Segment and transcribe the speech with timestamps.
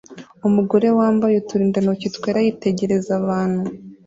[0.47, 3.61] Umugore wambaye uturindantoki twera yitegereza abantu